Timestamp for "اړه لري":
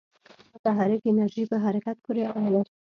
2.29-2.71